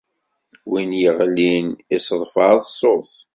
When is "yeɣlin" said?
1.01-1.67